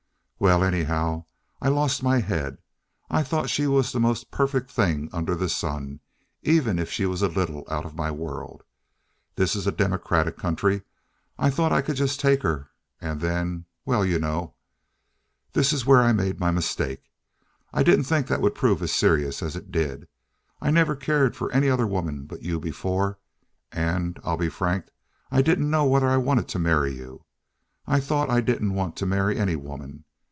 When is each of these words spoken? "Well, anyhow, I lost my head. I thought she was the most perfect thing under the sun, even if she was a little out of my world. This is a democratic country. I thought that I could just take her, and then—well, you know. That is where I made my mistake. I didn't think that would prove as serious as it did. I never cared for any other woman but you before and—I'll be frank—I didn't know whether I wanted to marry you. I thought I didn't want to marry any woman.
"Well, 0.41 0.63
anyhow, 0.63 1.25
I 1.61 1.67
lost 1.69 2.01
my 2.01 2.19
head. 2.19 2.57
I 3.11 3.21
thought 3.21 3.47
she 3.51 3.67
was 3.67 3.91
the 3.91 3.99
most 3.99 4.31
perfect 4.31 4.71
thing 4.71 5.07
under 5.13 5.35
the 5.35 5.47
sun, 5.47 5.99
even 6.41 6.79
if 6.79 6.89
she 6.91 7.05
was 7.05 7.21
a 7.21 7.27
little 7.27 7.63
out 7.69 7.85
of 7.85 7.93
my 7.95 8.09
world. 8.09 8.63
This 9.35 9.55
is 9.55 9.67
a 9.67 9.71
democratic 9.71 10.37
country. 10.39 10.81
I 11.37 11.51
thought 11.51 11.69
that 11.69 11.75
I 11.75 11.81
could 11.83 11.95
just 11.95 12.19
take 12.19 12.41
her, 12.41 12.71
and 12.99 13.21
then—well, 13.21 14.03
you 14.03 14.17
know. 14.17 14.55
That 15.53 15.71
is 15.71 15.85
where 15.85 16.01
I 16.01 16.11
made 16.11 16.39
my 16.39 16.49
mistake. 16.49 17.03
I 17.71 17.83
didn't 17.83 18.05
think 18.05 18.25
that 18.25 18.41
would 18.41 18.55
prove 18.55 18.81
as 18.81 18.91
serious 18.91 19.43
as 19.43 19.55
it 19.55 19.71
did. 19.71 20.07
I 20.59 20.71
never 20.71 20.95
cared 20.95 21.35
for 21.35 21.51
any 21.51 21.69
other 21.69 21.85
woman 21.85 22.25
but 22.25 22.41
you 22.41 22.59
before 22.59 23.19
and—I'll 23.71 24.37
be 24.37 24.49
frank—I 24.49 25.43
didn't 25.43 25.69
know 25.69 25.85
whether 25.85 26.07
I 26.09 26.17
wanted 26.17 26.47
to 26.47 26.57
marry 26.57 26.95
you. 26.95 27.25
I 27.85 27.99
thought 27.99 28.31
I 28.31 28.41
didn't 28.41 28.73
want 28.73 28.95
to 28.95 29.05
marry 29.05 29.37
any 29.37 29.55
woman. 29.55 30.03